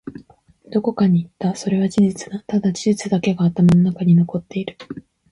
[0.73, 1.53] どこかに行った。
[1.55, 2.39] それは事実だ。
[2.47, 4.75] ただ、事実だけが頭の中に残っている。